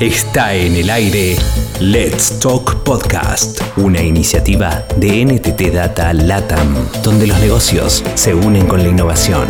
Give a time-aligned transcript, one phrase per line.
[0.00, 1.36] Está en el aire
[1.78, 6.74] Let's Talk Podcast, una iniciativa de NTT Data LATAM,
[7.04, 9.46] donde los negocios se unen con la innovación.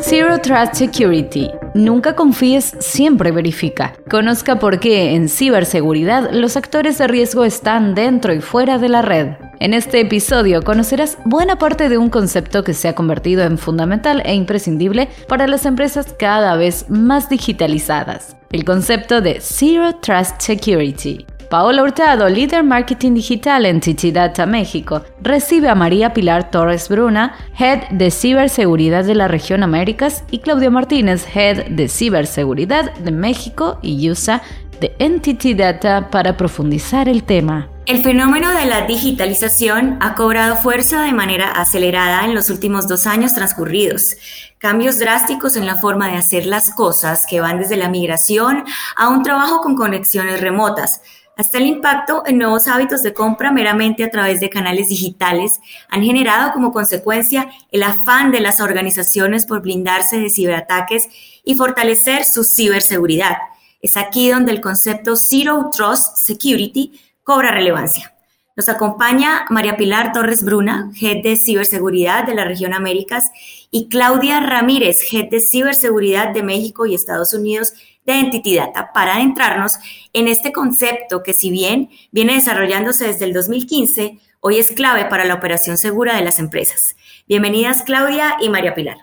[0.00, 1.52] Zero Trust Security.
[1.74, 3.94] Nunca confíes, siempre verifica.
[4.10, 9.02] Conozca por qué en ciberseguridad los actores de riesgo están dentro y fuera de la
[9.02, 9.45] red.
[9.58, 14.22] En este episodio conocerás buena parte de un concepto que se ha convertido en fundamental
[14.26, 21.24] e imprescindible para las empresas cada vez más digitalizadas, el concepto de Zero Trust Security.
[21.48, 27.36] Paola Hurtado, líder marketing digital en Chichi Data México, recibe a María Pilar Torres Bruna,
[27.58, 33.78] head de ciberseguridad de la región Américas, y Claudio Martínez, head de ciberseguridad de México
[33.80, 34.42] y USA
[34.80, 37.70] de Entity Data para profundizar el tema.
[37.86, 43.06] El fenómeno de la digitalización ha cobrado fuerza de manera acelerada en los últimos dos
[43.06, 44.16] años transcurridos.
[44.58, 48.64] Cambios drásticos en la forma de hacer las cosas que van desde la migración
[48.96, 51.00] a un trabajo con conexiones remotas,
[51.36, 56.02] hasta el impacto en nuevos hábitos de compra meramente a través de canales digitales han
[56.02, 61.08] generado como consecuencia el afán de las organizaciones por blindarse de ciberataques
[61.44, 63.36] y fortalecer su ciberseguridad.
[63.80, 68.14] Es aquí donde el concepto Zero Trust Security cobra relevancia.
[68.54, 73.24] Nos acompaña María Pilar Torres Bruna, Head de Ciberseguridad de la región Américas,
[73.72, 77.72] y Claudia Ramírez, Head de Ciberseguridad de México y Estados Unidos
[78.06, 79.72] de Entity Data, para adentrarnos
[80.12, 85.24] en este concepto que si bien viene desarrollándose desde el 2015, hoy es clave para
[85.24, 86.94] la operación segura de las empresas.
[87.26, 88.98] Bienvenidas Claudia y María Pilar.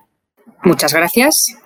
[0.64, 1.58] Muchas gracias.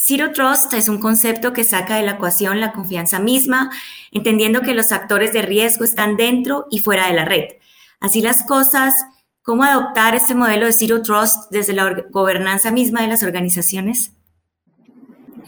[0.00, 3.72] Zero Trust es un concepto que saca de la ecuación la confianza misma,
[4.12, 7.56] entendiendo que los actores de riesgo están dentro y fuera de la red.
[7.98, 8.94] Así las cosas,
[9.42, 14.12] ¿cómo adoptar este modelo de Zero Trust desde la gobernanza misma de las organizaciones?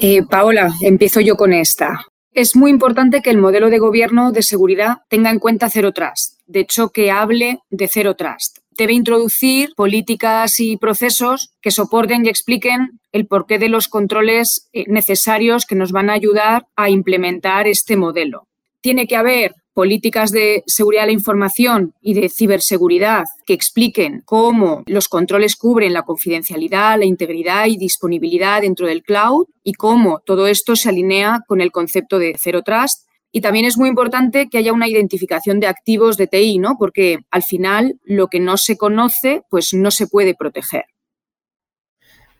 [0.00, 2.04] Eh, Paola, empiezo yo con esta.
[2.32, 6.40] Es muy importante que el modelo de gobierno de seguridad tenga en cuenta Zero Trust.
[6.46, 12.30] De hecho, que hable de Zero Trust debe introducir políticas y procesos que soporten y
[12.30, 17.68] expliquen el porqué de los controles eh, necesarios que nos van a ayudar a implementar
[17.68, 18.48] este modelo.
[18.80, 24.82] Tiene que haber políticas de seguridad de la información y de ciberseguridad que expliquen cómo
[24.86, 30.46] los controles cubren la confidencialidad, la integridad y disponibilidad dentro del cloud y cómo todo
[30.46, 34.58] esto se alinea con el concepto de Zero Trust y también es muy importante que
[34.58, 36.76] haya una identificación de activos de TI, ¿no?
[36.78, 40.84] Porque al final lo que no se conoce, pues no se puede proteger.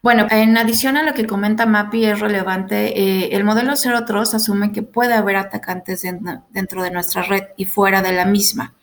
[0.03, 4.35] Bueno, en adición a lo que comenta Mapi, es relevante, eh, el modelo Zero Trust
[4.35, 6.03] asume que puede haber atacantes
[6.51, 8.75] dentro de nuestra red y fuera de la misma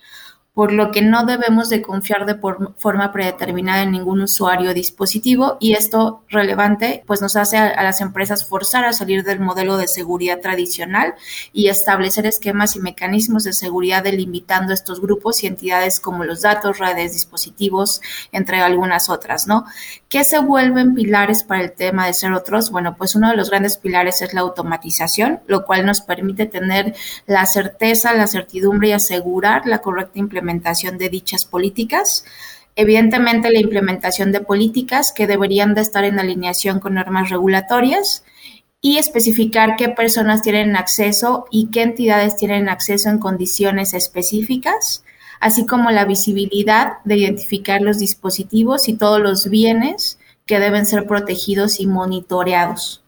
[0.58, 2.40] por lo que no debemos de confiar de
[2.78, 8.02] forma predeterminada en ningún usuario o dispositivo y esto relevante pues nos hace a, las
[8.02, 11.14] empresas forzar a salir del modelo de seguridad tradicional
[11.54, 16.80] y establecer esquemas y mecanismos de seguridad delimitando estos grupos y entidades como los datos,
[16.80, 18.02] redes, dispositivos,
[18.32, 19.66] entre algunas otras, ¿no?
[20.10, 22.72] ¿Qué se vuelven pilares para el tema de Zero Trust?
[22.72, 26.96] Bueno, pues uno de los grandes pilares es la automatización, lo cual nos permite tener
[27.28, 32.24] la certeza, la certidumbre y asegurar la correcta implementación implementación de dichas políticas.
[32.76, 38.24] Evidentemente, la implementación de políticas que deberían de estar en alineación con normas regulatorias
[38.80, 45.04] y especificar qué personas tienen acceso y qué entidades tienen acceso en condiciones específicas,
[45.42, 51.08] así como la visibilidad de identificar los dispositivos y todos los bienes que deben ser
[51.08, 53.04] protegidos y monitoreados.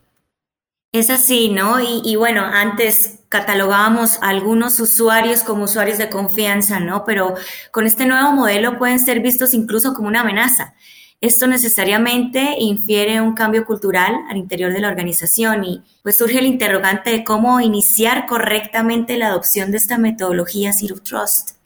[0.91, 1.77] Es así, ¿no?
[1.79, 7.05] Y, bueno, antes catalogábamos a algunos usuarios como usuarios de confianza, ¿no?
[7.05, 7.35] Pero
[7.71, 10.73] con este nuevo modelo pueden ser vistos incluso como una amenaza.
[11.21, 16.47] Esto necesariamente infiere un cambio cultural al interior de la organización y pues surge el
[16.47, 21.58] interrogante de cómo iniciar correctamente la adopción de esta metodología Zero Trust.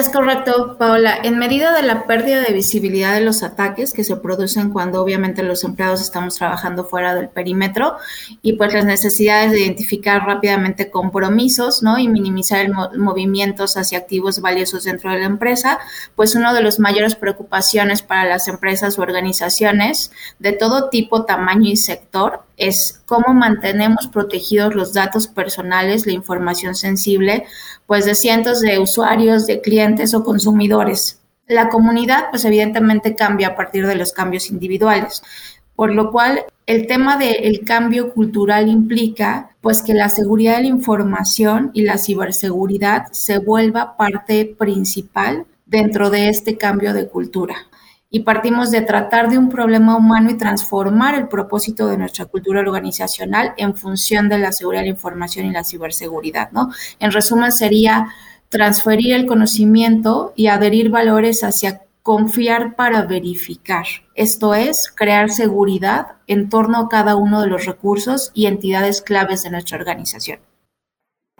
[0.00, 1.18] Es correcto, Paola.
[1.22, 5.42] En medida de la pérdida de visibilidad de los ataques que se producen cuando obviamente
[5.42, 7.98] los empleados estamos trabajando fuera del perímetro
[8.40, 11.98] y pues las necesidades de identificar rápidamente compromisos, ¿no?
[11.98, 15.78] Y minimizar el movimientos hacia activos valiosos dentro de la empresa,
[16.16, 21.68] pues una de las mayores preocupaciones para las empresas u organizaciones de todo tipo, tamaño
[21.68, 27.44] y sector es cómo mantenemos protegidos los datos personales, la información sensible,
[27.86, 31.20] pues de cientos de usuarios, de clientes o consumidores.
[31.48, 35.22] La comunidad, pues evidentemente cambia a partir de los cambios individuales,
[35.74, 40.68] por lo cual el tema del cambio cultural implica pues que la seguridad de la
[40.68, 47.56] información y la ciberseguridad se vuelva parte principal dentro de este cambio de cultura.
[48.10, 52.60] Y partimos de tratar de un problema humano y transformar el propósito de nuestra cultura
[52.60, 56.70] organizacional en función de la seguridad de la información y la ciberseguridad, ¿no?
[56.98, 58.08] En resumen, sería
[58.48, 63.86] transferir el conocimiento y adherir valores hacia confiar para verificar.
[64.16, 69.44] Esto es, crear seguridad en torno a cada uno de los recursos y entidades claves
[69.44, 70.40] de nuestra organización.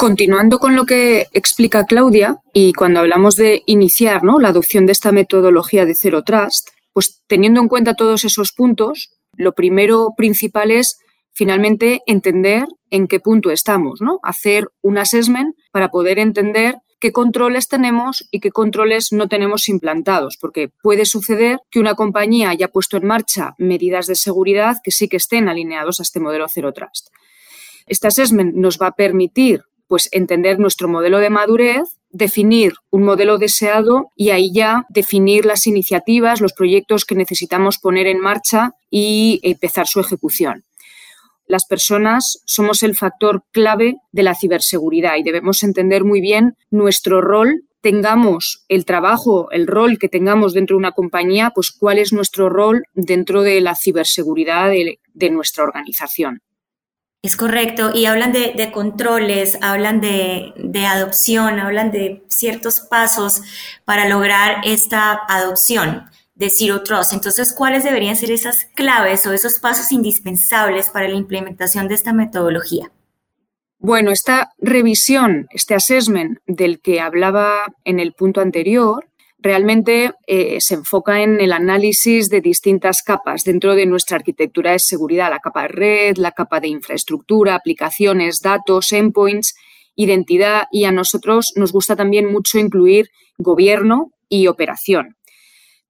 [0.01, 4.39] Continuando con lo que explica Claudia, y cuando hablamos de iniciar ¿no?
[4.39, 9.11] la adopción de esta metodología de Zero Trust, pues teniendo en cuenta todos esos puntos,
[9.35, 11.01] lo primero principal es
[11.35, 14.21] finalmente entender en qué punto estamos, ¿no?
[14.23, 20.39] Hacer un assessment para poder entender qué controles tenemos y qué controles no tenemos implantados,
[20.41, 25.11] porque puede suceder que una compañía haya puesto en marcha medidas de seguridad que sí
[25.11, 27.09] que estén alineados a este modelo Zero Trust.
[27.87, 33.39] Este assessment nos va a permitir pues entender nuestro modelo de madurez, definir un modelo
[33.39, 39.41] deseado y ahí ya definir las iniciativas, los proyectos que necesitamos poner en marcha y
[39.43, 40.63] empezar su ejecución.
[41.49, 47.21] Las personas somos el factor clave de la ciberseguridad y debemos entender muy bien nuestro
[47.21, 52.13] rol tengamos el trabajo, el rol que tengamos dentro de una compañía, pues cuál es
[52.13, 56.43] nuestro rol dentro de la ciberseguridad de, de nuestra organización.
[57.23, 63.43] Es correcto, y hablan de, controles, hablan de, de, adopción, hablan de ciertos pasos
[63.85, 67.13] para lograr esta adopción de Zero Trust.
[67.13, 72.15] Entonces, ¿cuáles deberían ser esas claves o esos pasos indispensables para la implementación de esta
[72.15, 72.91] metodología?
[73.79, 79.10] Bueno, esta revisión, este assessment del que hablaba en el punto anterior,
[79.43, 84.79] realmente eh, se enfoca en el análisis de distintas capas dentro de nuestra arquitectura de
[84.79, 89.55] seguridad, la capa de red, la capa de infraestructura, aplicaciones, datos, endpoints,
[89.97, 93.09] identidad y a nosotros nos gusta también mucho incluir
[93.39, 95.17] gobierno y operación.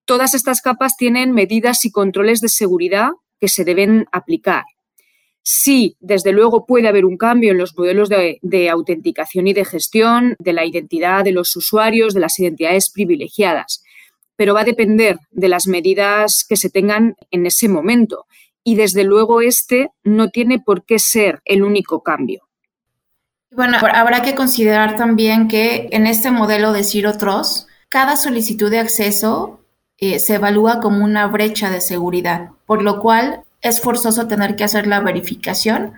[0.04, 4.64] Todas estas capas tienen medidas y controles de seguridad que se deben aplicar
[5.52, 10.36] Sí, desde luego puede haber un cambio en los modelos de, autenticación y de gestión
[10.38, 13.82] de la identidad de los usuarios, de las identidades privilegiadas,
[14.36, 18.26] pero va a depender de las medidas que se tengan en ese momento.
[18.62, 22.46] Y desde luego este no tiene por qué ser el único cambio.
[23.50, 28.78] Bueno, habrá que considerar también que en este modelo de Zero Trust, cada solicitud de
[28.78, 29.58] acceso
[29.98, 34.64] eh, se evalúa como una brecha de seguridad, por lo cual es forzoso tener que
[34.64, 35.94] hacer la verificación,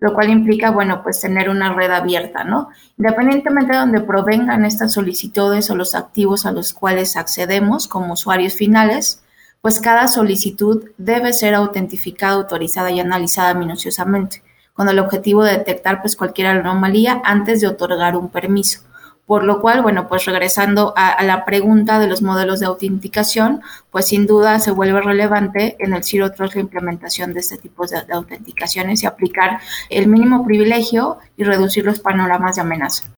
[0.00, 2.68] lo cual implica, bueno, pues tener una red abierta, ¿no?
[2.96, 8.54] Independientemente de donde provengan estas solicitudes o los activos a los cuales accedemos como usuarios
[8.54, 9.22] finales,
[9.60, 16.00] pues cada solicitud debe ser autentificada, autorizada y analizada minuciosamente, con el objetivo de detectar
[16.00, 18.87] pues cualquier anomalía antes de otorgar un permiso.
[19.28, 23.60] Por lo cual, bueno, pues regresando a, la pregunta de los modelos de autenticación,
[23.90, 27.86] pues sin duda se vuelve relevante en el Zero Trust la implementación de este tipo
[27.86, 29.60] de, autenticaciones y aplicar
[29.90, 33.12] el mínimo privilegio y reducir los panoramas de amenaza.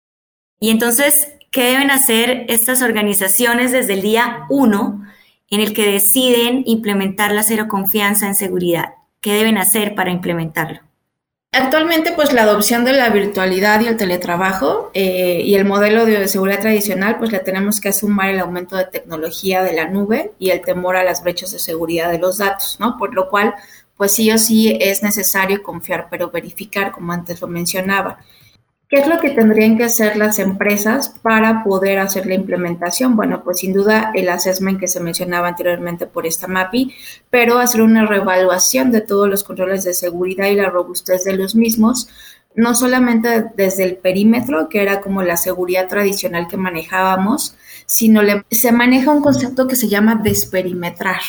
[0.59, 5.07] Y entonces, ¿qué deben hacer estas organizaciones desde el día uno
[5.49, 8.95] en el que deciden implementar la cero confianza en seguridad?
[9.21, 10.90] ¿Qué deben hacer para implementarlo?
[11.53, 16.29] Actualmente, pues la adopción de la virtualidad y el teletrabajo eh, y el modelo de
[16.29, 20.51] seguridad tradicional, pues le tenemos que sumar el aumento de tecnología de la nube y
[20.51, 22.97] el temor a las brechas de seguridad de los datos, ¿no?
[22.97, 23.55] Por lo cual,
[23.97, 28.19] pues sí o sí es necesario confiar, pero verificar, como antes lo mencionaba.
[28.91, 33.15] ¿Qué es lo que tendrían que hacer las empresas para poder hacer la implementación?
[33.15, 36.93] Bueno, pues sin duda el assessment que se mencionaba anteriormente por esta MAPI,
[37.31, 41.55] pero hacer una reevaluación de todos los controles de seguridad y la robustez de los
[41.55, 42.09] mismos,
[42.57, 47.55] no solamente desde el perímetro, que era como la seguridad tradicional que manejábamos,
[47.87, 51.21] sino se maneja un concepto que se llama desperimetrar,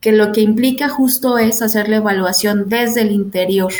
[0.00, 3.74] que lo que implica justo es hacer la evaluación desde el interior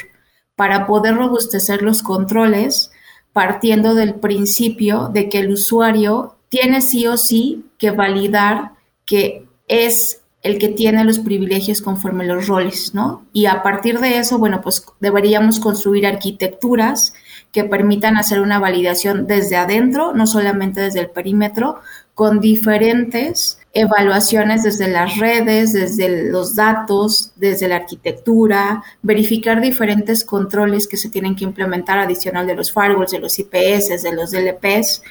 [0.57, 2.90] para poder robustecer los controles
[3.33, 8.73] partiendo del principio de que el usuario tiene sí o sí que validar
[9.05, 13.27] que es el que tiene los privilegios conforme los roles, ¿no?
[13.33, 17.13] Y a partir de eso, bueno, pues deberíamos construir arquitecturas
[17.53, 21.81] que permitan hacer una validación desde adentro, no solamente desde el perímetro,
[22.15, 30.87] con diferentes evaluaciones desde las redes, desde los datos, desde la arquitectura, verificar diferentes controles
[30.87, 35.03] que se tienen que implementar adicional de los firewalls, de los IPS, de los DLPs,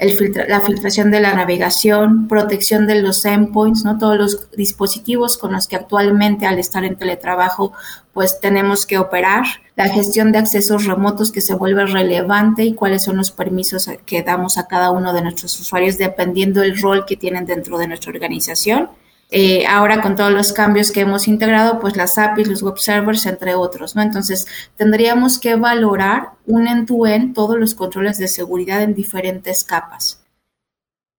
[0.00, 3.98] la filtración de la navegación, protección de los endpoints, ¿no?
[3.98, 7.72] Todos los dispositivos con los que actualmente al estar en teletrabajo
[8.12, 9.44] pues tenemos que operar,
[9.76, 14.22] la gestión de accesos remotos que se vuelve relevante y cuáles son los permisos que
[14.22, 18.10] damos a cada uno de nuestros usuarios dependiendo del rol que tienen dentro de nuestra
[18.10, 18.90] organización
[19.32, 23.26] Eh, ahora con todos los cambios que hemos integrado, pues las APIs, los web servers,
[23.26, 24.02] entre otros, ¿no?
[24.02, 24.46] Entonces,
[24.76, 30.24] tendríamos que valorar un end-to-end todos los controles de seguridad en diferentes capas.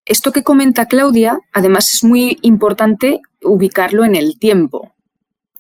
[0.05, 4.93] Esto que comenta Claudia, además es muy importante ubicarlo en el tiempo.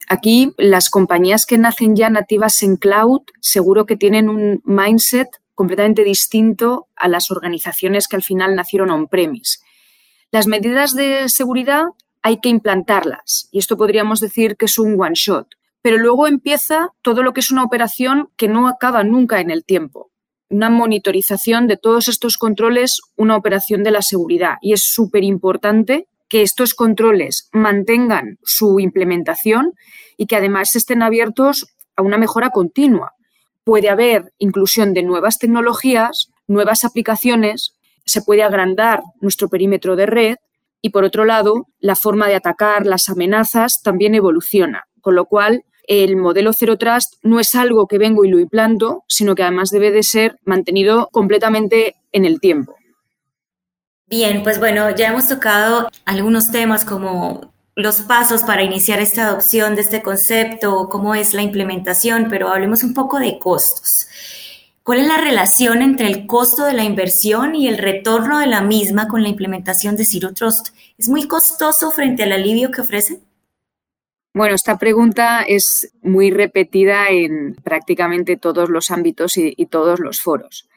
[0.09, 6.03] Aquí las compañías que nacen ya nativas en cloud seguro que tienen un mindset completamente
[6.03, 9.59] distinto a las organizaciones que al final nacieron on-premise.
[10.31, 11.85] Las medidas de seguridad
[12.21, 15.47] hay que implantarlas y esto podríamos decir que es un one shot,
[15.81, 19.65] pero luego empieza todo lo que es una operación que no acaba nunca en el
[19.65, 20.11] tiempo.
[20.49, 26.07] Una monitorización de todos estos controles, una operación de la seguridad y es súper importante
[26.27, 29.73] que estos controles mantengan su implementación
[30.17, 33.13] y que además estén abiertos a una mejora continua.
[33.63, 37.75] Puede haber inclusión de nuevas tecnologías, nuevas aplicaciones,
[38.05, 40.35] se puede agrandar nuestro perímetro de red
[40.81, 45.63] y, por otro lado, la forma de atacar las amenazas también evoluciona, con lo cual
[45.87, 49.71] el modelo Zero Trust no es algo que vengo y lo implanto, sino que además
[49.71, 52.75] debe de ser mantenido completamente en el tiempo.
[54.07, 59.75] Bien, pues bueno, ya hemos tocado algunos temas como los pasos para iniciar esta adopción
[59.75, 64.07] de este concepto, cómo es la implementación, pero hablemos un poco de costos.
[64.83, 68.61] ¿Cuál es la relación entre el costo de la inversión y el retorno de la
[68.61, 70.69] misma con la implementación de Zero Trust?
[70.97, 73.19] ¿Es muy costoso frente al alivio que ofrece?
[74.33, 80.19] Bueno, esta pregunta es muy repetida en prácticamente todos los ámbitos y, y todos los
[80.19, 80.67] foros.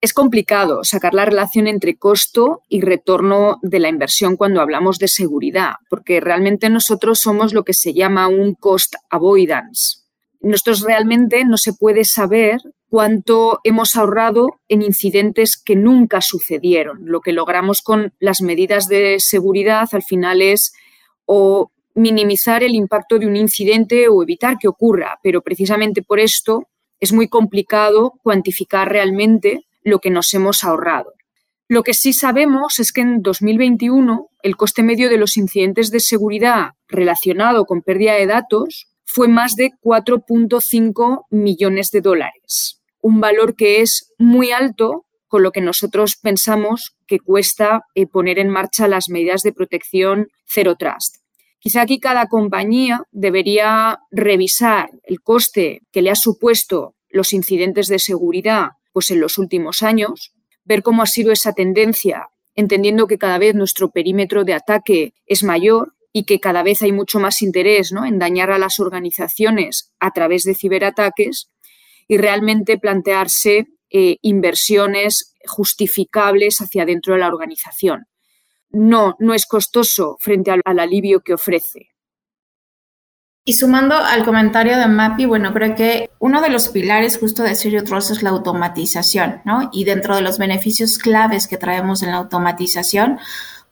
[0.00, 5.08] Es complicado sacar la relación entre costo y retorno de la inversión cuando hablamos de
[5.08, 10.03] seguridad, porque realmente nosotros somos lo que se llama un cost avoidance.
[10.44, 12.60] Nosotros realmente no se puede saber
[12.90, 17.06] cuánto hemos ahorrado en incidentes que nunca sucedieron.
[17.06, 20.74] Lo que logramos con las medidas de seguridad al final es
[21.24, 26.68] o minimizar el impacto de un incidente o evitar que ocurra, pero precisamente por esto
[27.00, 31.14] es muy complicado cuantificar realmente lo que nos hemos ahorrado.
[31.68, 36.00] Lo que sí sabemos es que en 2021 el coste medio de los incidentes de
[36.00, 43.54] seguridad relacionado con pérdida de datos fue más de 4.5 millones de dólares, un valor
[43.54, 48.88] que es muy alto con lo que nosotros pensamos que cuesta eh, poner en marcha
[48.88, 51.16] las medidas de protección Zero Trust.
[51.58, 57.98] Quizá aquí cada compañía debería revisar el coste que le ha supuesto los incidentes de
[57.98, 60.32] seguridad pues en los últimos años,
[60.64, 65.42] ver cómo ha sido esa tendencia, entendiendo que cada vez nuestro perímetro de ataque es
[65.42, 68.06] mayor y que cada vez hay mucho más interés ¿no?
[68.06, 71.50] en dañar a las organizaciones a través de ciberataques
[72.06, 78.06] y realmente plantearse eh, inversiones justificables hacia dentro de la organización.
[78.70, 81.90] No, no es costoso frente al alivio que ofrece.
[83.44, 87.56] Y sumando al comentario de Mappy, bueno, creo que uno de los pilares justo de
[87.56, 89.68] Zero Trust es la automatización, ¿no?
[89.72, 93.18] Y dentro de los beneficios claves que traemos en la automatización,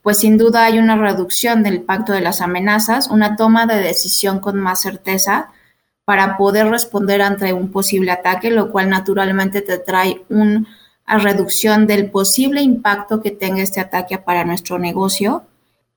[0.02, 4.40] pues sin duda hay una reducción del impacto de las amenazas, una toma de decisión
[4.40, 5.50] con más certeza
[6.04, 10.66] para poder responder ante un posible ataque, lo cual naturalmente te trae una
[11.06, 15.44] reducción del posible impacto que tenga este ataque para nuestro negocio.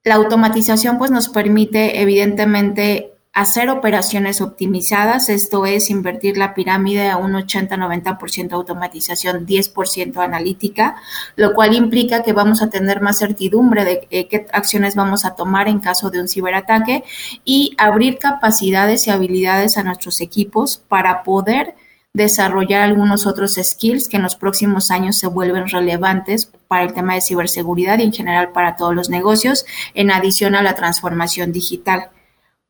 [0.04, 7.18] La automatización pues nos permite evidentemente hacer operaciones optimizadas, esto es invertir la pirámide a
[7.18, 10.96] un 80-90% automatización, 10% analítica,
[11.36, 15.36] lo cual implica que vamos a tener más certidumbre de eh, qué acciones vamos a
[15.36, 17.04] tomar en caso de un ciberataque
[17.44, 21.76] y abrir capacidades y habilidades a nuestros equipos para poder
[22.14, 27.16] desarrollar algunos otros skills que en los próximos años se vuelven relevantes para el tema
[27.16, 32.12] de ciberseguridad y en general para todos los negocios, en adición a la transformación digital.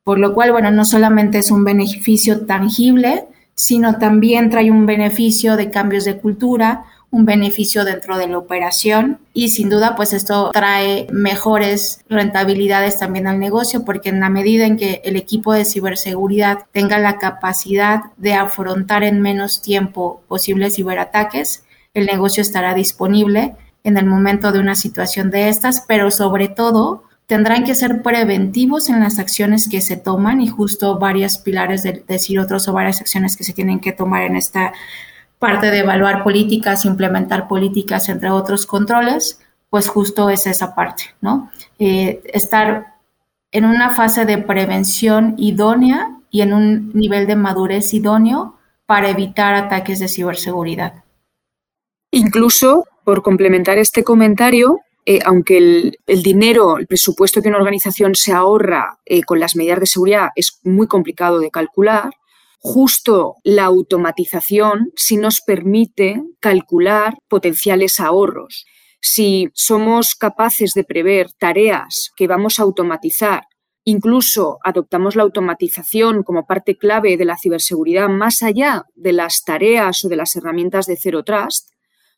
[0.06, 5.56] Por lo cual, bueno, no solamente es un beneficio tangible, sino también trae un beneficio
[5.58, 10.52] de cambios de cultura, un beneficio dentro de la operación y sin duda pues esto
[10.52, 15.66] trae mejores rentabilidades también al negocio porque en la medida en que el equipo de
[15.66, 21.64] ciberseguridad tenga la capacidad de afrontar en menos tiempo posibles ciberataques,
[21.96, 27.04] el negocio estará disponible en el momento de una situación de estas, pero sobre todo
[27.28, 32.04] tendrán que ser preventivos en las acciones que se toman y justo varios pilares de
[32.08, 34.74] decir otros o varias acciones que se tienen que tomar en esta
[35.40, 39.40] parte de evaluar políticas, implementar políticas, entre otros controles,
[39.70, 41.52] pues justo es esa parte, ¿no?
[41.80, 42.96] Eh, estar
[43.52, 49.56] en una fase de prevención idónea y en un nivel de madurez idóneo para evitar
[49.56, 51.04] ataques de ciberseguridad.
[52.12, 58.32] Incluso, por complementar este comentario, eh, aunque el, dinero, el presupuesto que una organización se
[58.32, 62.12] ahorra eh, con las medidas de seguridad es muy complicado de calcular,
[62.58, 68.66] justo la automatización sí nos permite calcular potenciales ahorros.
[69.00, 73.44] Si somos capaces de prever tareas que vamos a automatizar,
[73.84, 80.04] incluso adoptamos la automatización como parte clave de la ciberseguridad más allá de las tareas
[80.04, 81.70] o de las herramientas de Zero Trust,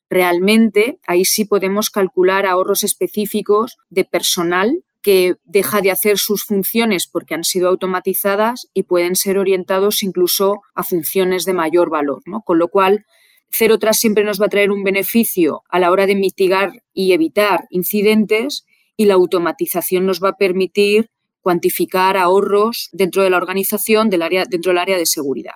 [0.09, 7.07] realmente ahí sí podemos calcular ahorros específicos de personal que deja de hacer sus funciones
[7.07, 12.21] porque han sido automatizadas y pueden ser orientados incluso a funciones de mayor valor.
[12.25, 12.41] ¿no?
[12.41, 13.05] Con lo cual,
[13.49, 17.13] Zero Trust siempre nos va a traer un beneficio a la hora de mitigar y
[17.13, 18.65] evitar incidentes
[18.97, 21.09] y la automatización nos va a permitir
[21.39, 25.53] cuantificar ahorros dentro de la organización del área, dentro del área de seguridad.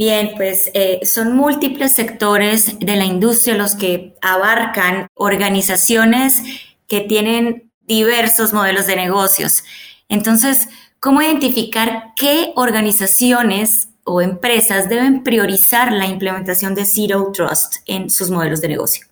[0.00, 6.40] Bien, pues eh, son múltiples sectores de la industria los que abarcan organizaciones
[6.86, 9.64] que tienen diversos modelos de negocios.
[10.08, 10.68] Entonces,
[11.00, 18.30] ¿cómo identificar qué organizaciones o empresas deben priorizar la implementación de Zero Trust en sus
[18.30, 19.04] modelos de negocio?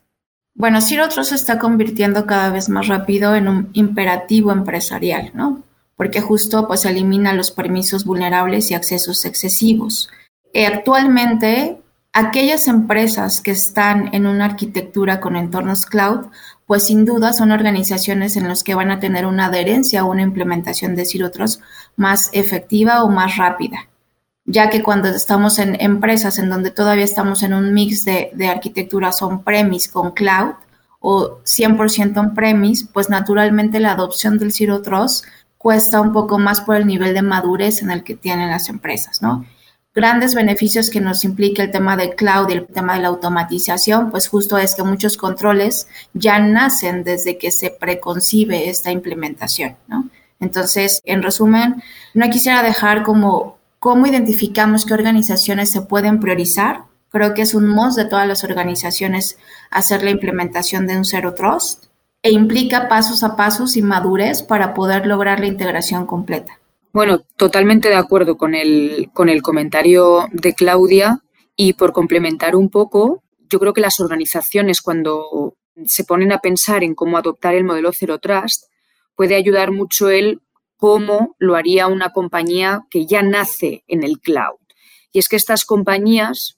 [0.55, 5.65] Bueno, Zero Trust se está convirtiendo cada vez más rápido en un imperativo empresarial, ¿no?
[5.97, 10.11] Porque justo pues elimina los permisos vulnerables y accesos excesivos.
[10.57, 11.83] Eh, actualmente,
[12.15, 16.29] aquellas empresas que están en una arquitectura con entornos cloud,
[16.65, 20.23] pues sin duda son organizaciones en las que van a tener una adherencia o una
[20.23, 21.61] implementación de Zero Trust
[21.97, 23.91] más efectiva o más rápida.
[24.47, 29.21] Ya que cuando estamos en empresas en donde todavía estamos en un mix de, arquitecturas
[29.21, 30.55] on-premise con cloud
[31.01, 35.27] o 100% on-premise, pues naturalmente la adopción del Zero Trust
[35.59, 39.21] cuesta un poco más por el nivel de madurez en el que tienen las empresas,
[39.21, 39.45] ¿no?
[39.97, 44.11] Grandes beneficios que nos implica el tema de cloud y el tema de la automatización,
[44.11, 49.75] pues justo es que muchos controles ya nacen desde que se preconcibe esta implementación.
[50.39, 56.83] Entonces, en resumen, no quisiera dejar como cómo identificamos qué organizaciones se pueden priorizar.
[57.09, 59.39] Creo que es un must de todas las organizaciones
[59.71, 61.87] hacer la implementación de un Zero Trust
[62.23, 66.59] e implica pasos a pasos y madurez para poder lograr la integración completa.
[66.97, 71.19] Bueno, totalmente de acuerdo con el, con el comentario de Claudia
[71.55, 76.83] y por complementar un poco, yo creo que las organizaciones cuando se ponen a pensar
[76.83, 78.73] en cómo adoptar el modelo Zero Trust,
[79.15, 80.41] puede ayudar mucho el
[80.79, 84.57] cómo lo haría una compañía que ya nace en el cloud.
[85.13, 86.57] Y es que estas compañías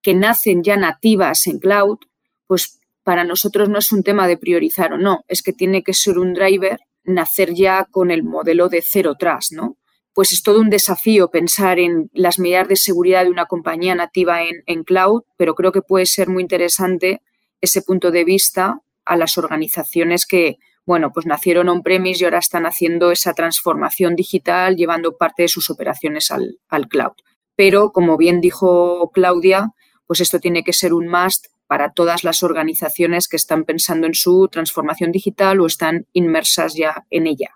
[0.00, 1.98] que nacen ya nativas en cloud,
[2.46, 5.92] pues para nosotros no es un tema de priorizar o no, es que tiene que
[5.92, 9.76] ser un driver nacer ya con el modelo de cero trust, ¿no?
[10.12, 14.40] Pues es todo un desafío pensar en las medidas de seguridad de una compañía nativa
[14.42, 17.20] en, cloud, pero creo que puede ser muy interesante
[17.60, 22.64] ese punto de vista a las organizaciones que, bueno, pues nacieron on-premise y ahora están
[22.64, 27.14] haciendo esa transformación digital, llevando parte de sus operaciones al, al cloud.
[27.56, 29.70] Pero, como bien dijo Claudia,
[30.06, 34.14] pues esto tiene que ser un must para todas las organizaciones que están pensando en
[34.14, 37.50] su transformación digital o están inmersas ya en ella.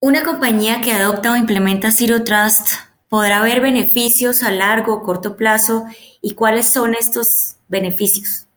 [0.00, 2.68] Una compañía que adopta o implementa Zero Trust
[3.08, 5.84] podrá ver beneficios a largo o corto plazo
[6.20, 8.47] y cuáles son estos beneficios.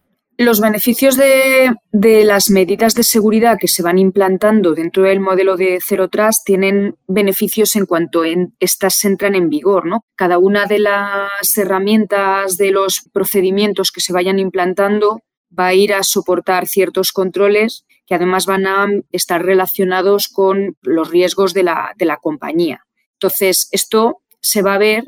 [0.41, 5.77] Los beneficios de, las medidas de seguridad que se van implantando dentro del modelo de
[5.87, 9.85] Zero Trust tienen beneficios en cuanto en, estas entran en vigor.
[9.85, 10.03] ¿no?
[10.15, 15.19] Cada una de las herramientas de los procedimientos que se vayan implantando
[15.57, 21.11] va a ir a soportar ciertos controles que además van a estar relacionados con los
[21.11, 22.81] riesgos de de la compañía.
[23.13, 25.03] Entonces, esto se va a ver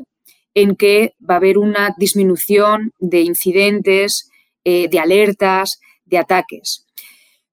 [0.54, 4.30] en que va a haber una disminución de incidentes,
[4.64, 6.86] eh, de alertas, de ataques.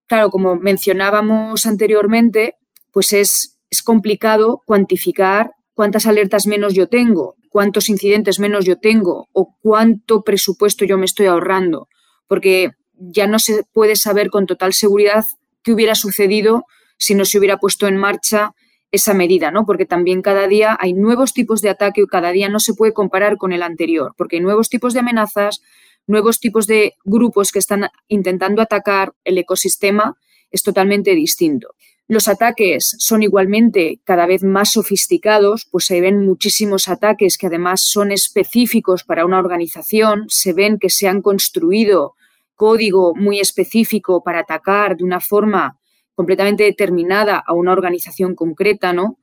[0.06, 2.56] Claro, como mencionábamos anteriormente,
[2.90, 9.28] pues es, es complicado cuantificar cuántas alertas menos yo tengo, cuántos incidentes menos yo tengo
[9.32, 11.88] o cuánto presupuesto yo me estoy ahorrando,
[12.26, 15.24] porque ya no se puede saber con total seguridad
[15.62, 16.64] qué hubiera sucedido
[16.98, 18.52] si no se hubiera puesto en marcha
[18.90, 19.64] esa medida, ¿no?
[19.64, 22.92] Porque también cada día hay nuevos tipos de ataque y cada día no se puede
[22.92, 25.62] comparar con el anterior, porque hay nuevos tipos de amenazas,
[26.06, 30.16] nuevos tipos de grupos que están intentando atacar el ecosistema
[30.50, 31.74] es totalmente distinto.
[32.08, 37.82] Los ataques son igualmente cada vez más sofisticados, pues se ven muchísimos ataques que además
[37.82, 42.14] son específicos para una organización, se ven que se han construido
[42.54, 45.78] código muy específico para atacar de una forma
[46.14, 49.18] completamente determinada a una organización concreta, ¿no?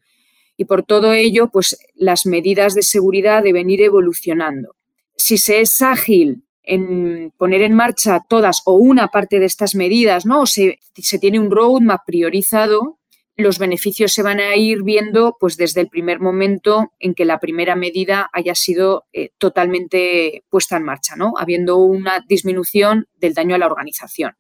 [0.58, 4.76] Y por todo ello, pues las medidas de seguridad deben ir evolucionando.
[5.16, 10.26] Si se es ágil en poner en marcha todas o una parte de estas medidas,
[10.26, 10.42] ¿no?
[10.42, 13.00] O se, se tiene un roadmap priorizado,
[13.36, 17.40] los beneficios se van a ir viendo pues desde el primer momento en que la
[17.40, 21.34] primera medida haya sido eh, totalmente puesta en marcha, ¿no?
[21.38, 24.34] Habiendo una disminución del daño a la organización.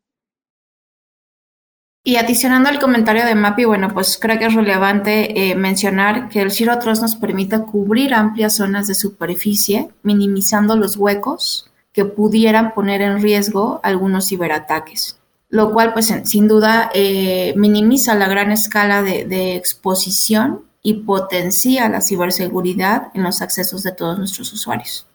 [2.03, 6.41] Y adicionando al comentario de Mapi, bueno, pues creo que es relevante eh, mencionar que
[6.41, 11.68] el Zero Trust nos permite cubrir amplias zonas de superficie, minimizando los huecos
[11.99, 18.29] que pudieran poner en riesgo algunos ciberataques, lo cual pues sin duda eh, minimiza la
[18.29, 25.07] gran escala de, exposición y potencia la ciberseguridad en los accesos de todos nuestros usuarios.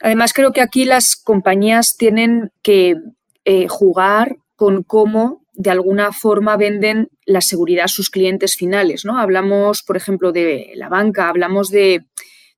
[0.00, 2.96] Además, creo que aquí las compañías tienen que
[3.44, 9.04] eh, jugar con cómo de alguna forma venden la seguridad a sus clientes finales.
[9.04, 9.20] ¿no?
[9.20, 12.06] Hablamos, por ejemplo, de la banca, hablamos de,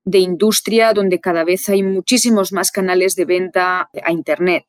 [0.05, 4.65] de industria donde cada vez hay muchísimos más canales de venta a Internet.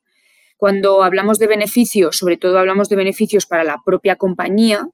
[0.56, 4.88] Cuando hablamos de beneficios, sobre todo hablamos de beneficios para la propia compañía,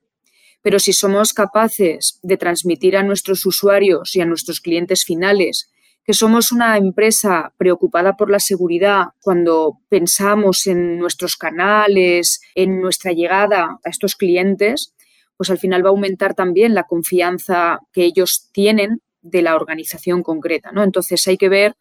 [0.63, 5.71] pero si somos capaces de transmitir a nuestros usuarios y a nuestros clientes finales
[6.07, 13.11] que somos una empresa preocupada por la seguridad cuando pensamos en nuestros canales, en nuestra
[13.11, 14.95] llegada a estos clientes,
[15.37, 20.23] pues al final va a aumentar también la confianza que ellos tienen de la organización
[20.23, 20.73] concreta.
[20.73, 20.83] ¿no?
[20.83, 21.75] Entonces hay que ver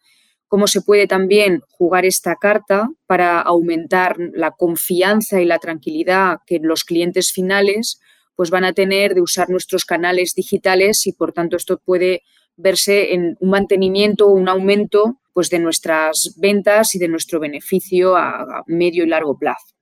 [0.48, 6.58] cómo se puede también jugar esta carta para aumentar la confianza y la tranquilidad que
[6.60, 8.00] los clientes finales
[8.36, 12.22] pues van a tener de usar nuestros canales digitales y por tanto esto puede
[12.56, 18.16] verse en un mantenimiento o un aumento pues, de nuestras ventas y de nuestro beneficio
[18.16, 19.75] a, medio y largo plazo.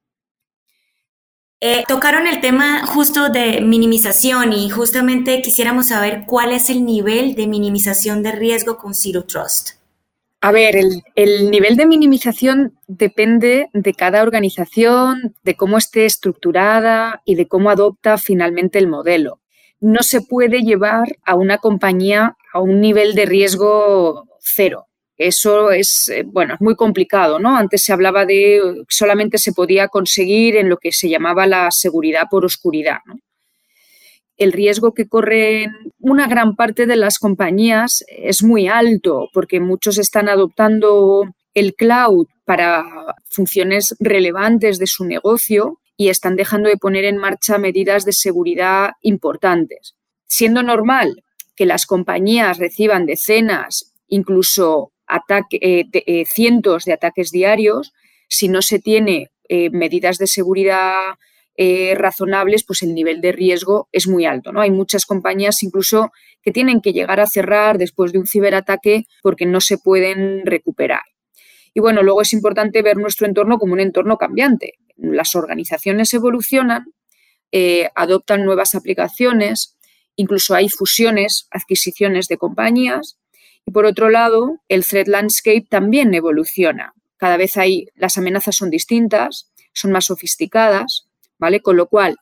[1.60, 7.34] Eh, tocaron el tema justo de minimización y justamente quisiéramos saber cuál es el nivel
[7.34, 9.70] de minimización de riesgo con Zero Trust.
[10.40, 17.22] A ver, el, el, nivel de minimización depende de cada organización, de cómo esté estructurada
[17.24, 19.40] y de cómo adopta finalmente el modelo
[19.84, 24.86] no se puede llevar a una compañía a un nivel de riesgo cero.
[25.16, 27.56] Eso es, eh, bueno, es muy complicado, ¿no?
[27.56, 32.24] Antes se hablaba de solamente se podía conseguir en lo que se llamaba la seguridad
[32.30, 32.98] por oscuridad,
[34.36, 39.96] El riesgo que corren una gran parte de las compañías es muy alto porque muchos
[39.98, 41.24] están adoptando
[41.54, 42.84] el cloud para
[43.28, 48.94] funciones relevantes de su negocio y están dejando de poner en marcha medidas de seguridad
[49.02, 49.94] importantes.
[50.26, 51.22] Siendo normal
[51.54, 54.90] que las compañías reciban decenas, incluso
[55.50, 57.92] eh, eh, cientos de ataques diarios,
[58.28, 61.14] si no se tiene eh, medidas de seguridad
[61.96, 64.50] razonables, pues el nivel de riesgo es muy alto.
[64.50, 64.60] ¿no?
[64.60, 66.10] Hay muchas compañías incluso
[66.42, 71.02] que tienen que llegar a cerrar después de un ciberataque porque no se pueden recuperar.
[71.72, 74.72] Y bueno, luego es importante ver nuestro entorno como un entorno cambiante.
[74.96, 76.86] Las organizaciones evolucionan,
[77.94, 79.76] adoptan nuevas aplicaciones,
[80.16, 83.16] incluso hay fusiones, adquisiciones de compañías.
[83.66, 86.94] Y por otro lado, el threat landscape también evoluciona.
[87.16, 91.60] Cada vez hay, las amenazas son distintas, son más sofisticadas, ¿vale?
[91.60, 92.16] Con lo cual,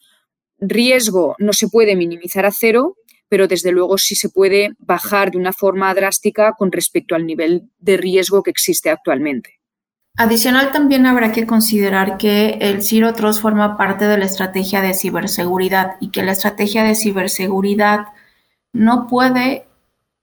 [0.58, 2.96] riesgo no se puede minimizar a cero,
[3.28, 7.70] pero desde luego sí se puede bajar de una forma drástica con respecto al nivel
[7.78, 9.58] de riesgo que existe actualmente.
[10.18, 14.92] Adicional, también habrá que considerar que el Zero Trust forma parte de la estrategia de
[14.92, 18.00] ciberseguridad y que la estrategia de ciberseguridad
[18.74, 19.64] no puede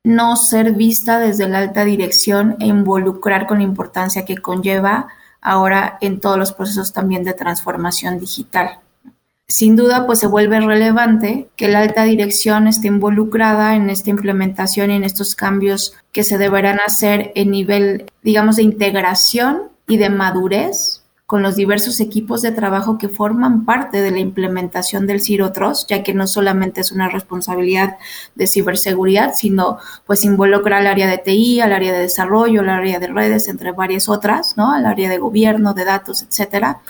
[0.03, 5.07] no ser vista desde la alta dirección e involucrar con la importancia que conlleva
[5.41, 8.79] ahora en todos los procesos también de transformación digital.
[9.47, 14.91] Sin duda, pues se vuelve relevante que la alta dirección esté involucrada en esta implementación
[14.91, 20.11] y en estos cambios que se deberán hacer en nivel, digamos, de integración y de
[20.11, 20.98] madurez
[21.29, 25.87] con los diversos equipos de trabajo que forman parte de la implementación del Zero Trust,
[25.87, 27.97] ya que no solamente es una responsabilidad
[28.33, 32.97] de ciberseguridad, sino pues involucra al área de TI, al área de desarrollo, al área
[32.97, 34.73] de redes, entre varias otras, ¿no?
[34.73, 36.81] Al área de gobierno, de datos, etcétera.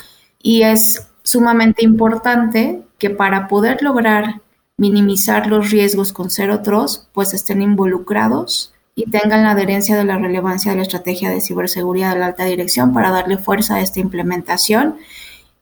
[0.41, 4.39] Y es sumamente importante que para poder lograr
[4.77, 10.17] minimizar los riesgos con Zero Trust, pues estén involucrados y tengan la adherencia de la
[10.17, 14.01] relevancia de la estrategia de ciberseguridad de la alta dirección para darle fuerza a esta
[14.01, 14.97] implementación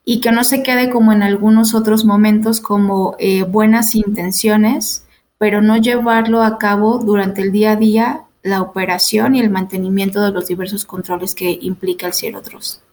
[0.03, 5.05] y que no se quede como en algunos otros momentos como eh, buenas intenciones,
[5.37, 10.23] pero no llevarlo a cabo durante el día a día la operación y el mantenimiento
[10.23, 12.86] de los diversos controles que implica el Trust.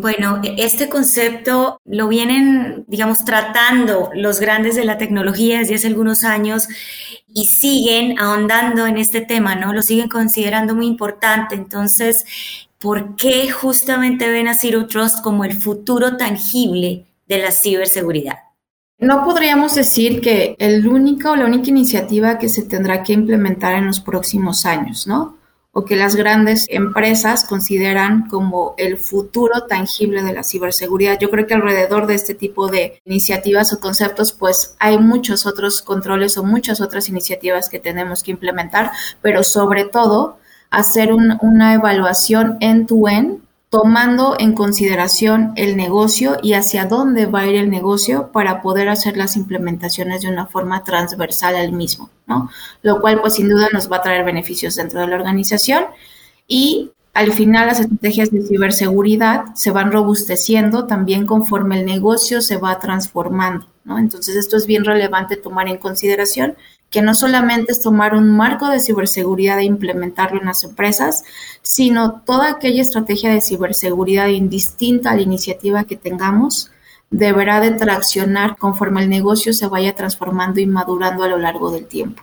[0.00, 5.86] Bueno, e-, este concepto lo vienen, digamos, tratando los grandes de la tecnología desde hace
[5.86, 6.68] algunos años
[7.28, 9.72] y siguen ahondando en este tema, ¿no?
[9.72, 11.54] Lo siguen considerando muy importante.
[11.54, 12.24] Entonces,
[12.78, 18.36] ¿por qué justamente ven a Zero Trust como el futuro tangible de la ciberseguridad?
[18.98, 23.74] No podríamos decir que el único o la única iniciativa que se tendrá que implementar
[23.74, 25.36] en los próximos años, ¿no?
[25.78, 31.18] O que las grandes empresas consideran como el futuro tangible de la ciberseguridad.
[31.20, 35.82] Yo creo que alrededor de este tipo de iniciativas o conceptos, pues hay muchos otros
[35.82, 40.38] controles o muchas otras iniciativas que tenemos que implementar, pero sobre todo
[40.70, 47.56] hacer una evaluación end-to-end tomando en consideración el negocio y hacia dónde va a ir
[47.56, 52.50] el negocio para poder hacer las implementaciones de una forma transversal al mismo, ¿no?
[52.82, 55.84] Lo cual pues sin duda nos va a traer beneficios dentro de la organización
[56.46, 62.58] y al final las estrategias de ciberseguridad se van robusteciendo también conforme el negocio se
[62.58, 63.98] va transformando, ¿no?
[63.98, 66.56] Entonces esto es bien relevante tomar en consideración
[66.90, 71.24] que no solamente es tomar un marco de ciberseguridad e implementarlo en las empresas,
[71.62, 76.70] sino toda aquella estrategia de ciberseguridad indistinta a la iniciativa que tengamos,
[77.10, 81.86] deberá de traccionar conforme el negocio se vaya transformando y madurando a lo largo del
[81.86, 82.22] tiempo.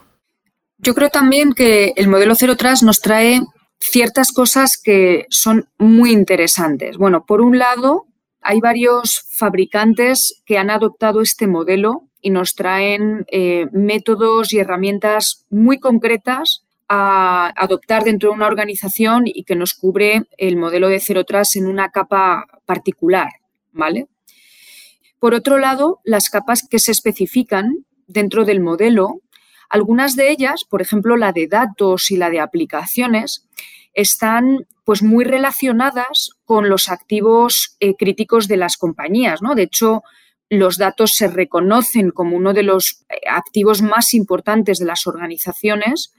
[0.77, 3.41] Yo creo también que el modelo Cero Trust nos trae
[3.79, 6.97] ciertas cosas que son muy interesantes.
[6.97, 8.05] Bueno, por un lado,
[8.41, 15.45] hay varios fabricantes que han adoptado este modelo y nos traen eh, métodos y herramientas
[15.49, 21.01] muy concretas a adoptar dentro de una organización y que nos cubre el modelo de
[21.01, 23.29] cero tras en una capa particular,
[23.73, 24.07] ¿vale?
[25.19, 29.21] Por otro lado, las capas que se especifican dentro del modelo,
[29.69, 33.47] algunas de ellas, por ejemplo, la de datos y la de aplicaciones,
[33.93, 39.55] están pues muy relacionadas con los activos eh, críticos de las compañías, ¿no?
[39.55, 40.03] De hecho,
[40.49, 46.13] los datos se reconocen como uno de los eh, activos más importantes de las organizaciones,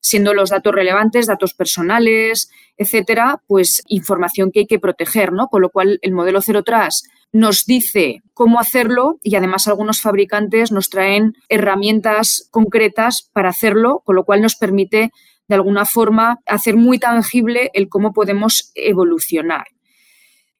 [0.00, 5.48] siendo los datos relevantes, datos personales, etcétera, pues información que hay que proteger, ¿no?
[5.48, 10.72] Con lo cual el modelo Cero Trust nos dice cómo hacerlo y además algunos fabricantes
[10.72, 15.10] nos traen herramientas concretas para hacerlo, con lo cual nos permite
[15.48, 19.66] de alguna forma hacer muy tangible el cómo podemos evolucionar.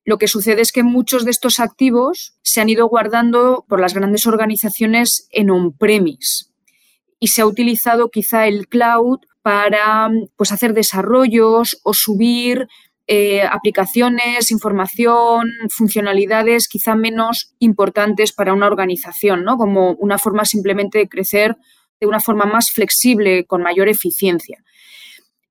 [0.06, 3.92] Lo que sucede es que muchos de estos activos se han ido guardando por las
[3.92, 6.46] grandes organizaciones en on-premise
[7.18, 12.68] y se ha utilizado quizá el cloud para pues, hacer desarrollos o subir
[13.08, 19.56] eh, aplicaciones, información, funcionalidades quizá menos importantes para una organización, ¿no?
[19.58, 21.56] como una forma simplemente de crecer
[22.00, 24.62] de una forma más flexible, con mayor eficiencia.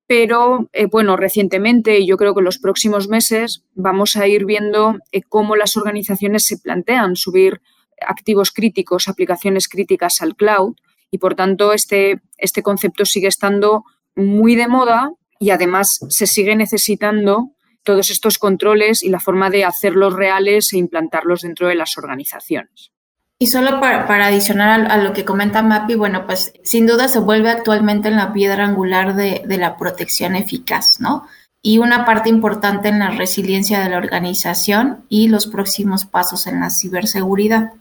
[0.08, 4.46] Pero eh, bueno, recientemente y yo creo que en los próximos meses vamos a ir
[4.46, 7.62] viendo eh, cómo las organizaciones se plantean subir
[8.06, 10.76] activos críticos, aplicaciones críticas al cloud
[11.10, 13.84] y por tanto este, este concepto sigue estando
[14.16, 17.52] muy de moda y además se sigue necesitando
[17.84, 22.92] todos estos controles y la forma de hacerlos reales e implantarlos dentro de las organizaciones.
[23.38, 27.50] Y solo para, adicionar a, lo que comenta Mapi, bueno, pues sin duda se vuelve
[27.50, 31.28] actualmente en la piedra angular de, de la protección eficaz, ¿no?
[31.62, 36.62] Y una parte importante en la resiliencia de la organización y los próximos pasos en
[36.62, 37.74] la ciberseguridad.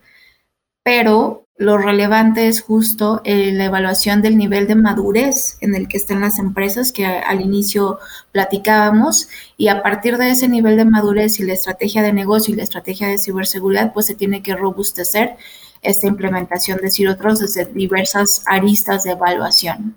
[0.82, 5.96] Pero lo relevante es justo eh, la evaluación del nivel de madurez en el que
[5.96, 8.00] están las empresas que al inicio
[8.32, 12.56] platicábamos y a partir de ese nivel de madurez y la estrategia de negocio y
[12.56, 15.36] la estrategia de ciberseguridad pues se tiene que robustecer
[15.80, 19.96] esta implementación de Zero Trust desde diversas aristas de evaluación.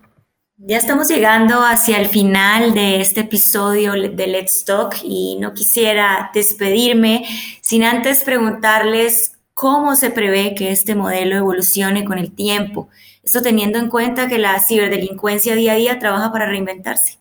[0.58, 6.32] Ya estamos llegando hacia el final de este episodio de Let's Talk y no quisiera
[6.34, 7.26] despedirme
[7.62, 12.90] sin antes preguntarles cómo se prevé que este modelo evolucione con el tiempo.
[13.24, 17.18] Esto teniendo en cuenta que la ciberdelincuencia día a día trabaja para reinventarse.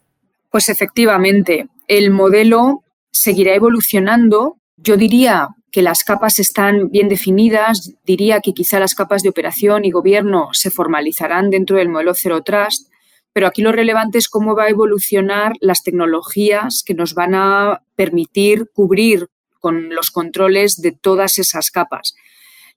[0.50, 4.58] Pues efectivamente, el modelo seguirá evolucionando.
[4.76, 9.86] Yo diría que las capas están bien definidas, diría que quizá las capas de operación
[9.86, 12.92] y gobierno se formalizarán dentro del modelo Zero Trust,
[13.32, 17.80] pero aquí lo relevante es cómo va a evolucionar las tecnologías que nos van a
[17.94, 22.14] permitir cubrir con los controles de todas esas capas.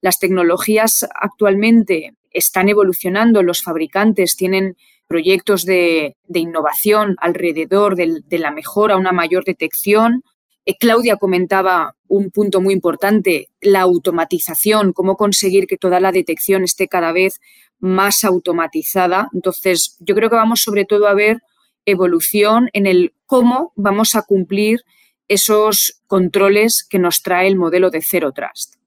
[0.02, 8.96] Las tecnologías actualmente están evolucionando, los fabricantes tienen proyectos de, innovación alrededor de, la mejora,
[8.96, 10.24] una mayor detección.
[10.66, 16.64] Eh, Claudia comentaba un punto muy importante, la automatización, cómo conseguir que toda la detección
[16.64, 17.42] esté cada vez
[17.80, 19.30] más automatizada.
[19.34, 21.42] Entonces, yo creo que vamos sobre todo a ver
[21.86, 24.82] evolución en el cómo vamos a cumplir
[25.28, 28.79] esos controles que nos trae el modelo de Zero Trust.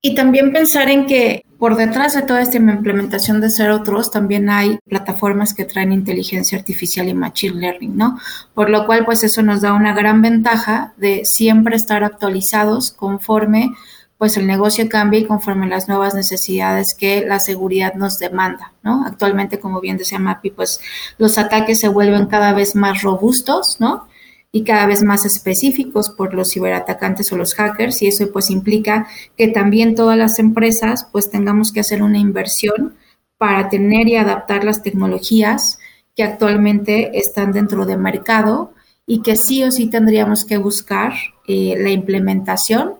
[0.00, 4.48] Y también pensar en que por detrás de toda esta implementación de Zero Trust también
[4.48, 8.16] hay plataformas que traen inteligencia artificial y machine learning, ¿no?
[8.54, 13.72] Por lo cual, pues eso nos da una gran ventaja de siempre estar actualizados conforme
[14.18, 19.04] pues el negocio cambia y conforme las nuevas necesidades que la seguridad nos demanda, ¿no?
[19.06, 20.80] Actualmente, como bien decía Mapi, pues
[21.18, 24.07] los ataques se vuelven cada vez más robustos, ¿no?
[24.50, 29.06] Y cada vez más específicos por los ciberatacantes o los hackers y eso pues implica
[29.36, 32.96] que también todas las empresas pues tengamos que hacer una inversión
[33.36, 35.78] para tener y adaptar las tecnologías
[36.16, 38.72] que actualmente están dentro del mercado
[39.06, 41.12] y que sí o sí tendríamos que buscar
[41.46, 42.94] eh, la implementación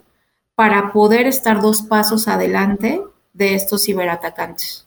[0.55, 3.01] para poder estar dos pasos adelante
[3.33, 4.87] de estos ciberatacantes.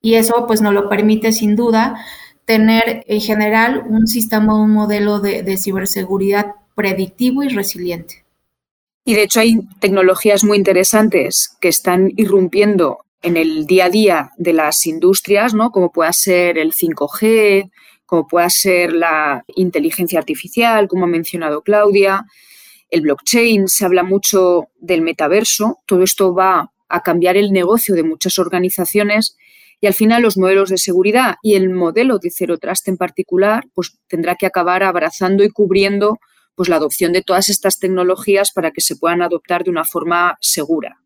[0.00, 2.04] Y eso pues nos lo permite sin duda
[2.44, 8.24] tener en general un sistema, un modelo de, ciberseguridad predictivo y resiliente.
[9.04, 14.30] Y de hecho hay tecnologías muy interesantes que están irrumpiendo en el día a día
[14.36, 15.70] de las industrias, ¿no?
[15.70, 17.70] Como pueda ser el 5G,
[18.06, 22.26] como pueda ser la inteligencia artificial, como ha mencionado Claudia,
[22.90, 25.78] el blockchain, se habla mucho del metaverso.
[25.86, 29.36] Todo esto va a cambiar el negocio de muchas organizaciones
[29.82, 33.64] y al final los modelos de seguridad y el modelo de Zero Trust en particular,
[33.74, 36.18] pues tendrá que acabar abrazando y cubriendo
[36.54, 40.38] pues la adopción de todas estas tecnologías para que se puedan adoptar de una forma
[40.40, 41.00] segura.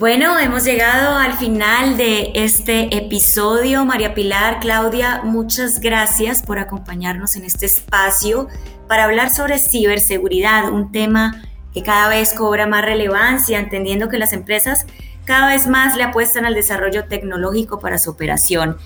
[0.00, 3.84] Bueno, hemos llegado al final de este episodio.
[3.84, 8.48] María Pilar, Claudia, muchas gracias por acompañarnos en este espacio
[8.88, 11.40] para hablar sobre ciberseguridad, un tema
[11.72, 14.86] que cada vez cobra más relevancia, entendiendo que las empresas
[15.24, 18.76] cada vez más le apuestan al desarrollo tecnológico para su operación.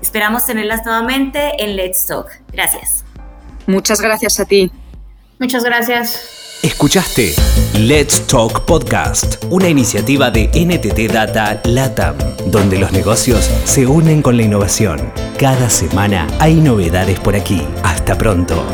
[0.00, 2.28] Esperamos tenerlas nuevamente en Let's Talk.
[2.52, 3.04] Gracias.
[3.66, 4.70] Muchas gracias a ti.
[5.38, 6.44] Muchas gracias.
[6.62, 7.34] Escuchaste
[7.74, 14.38] Let's Talk Podcast, una iniciativa de NTT Data LATAM, donde los negocios se unen con
[14.38, 15.12] la innovación.
[15.38, 17.62] Cada semana hay novedades por aquí.
[17.82, 18.64] Hasta pronto.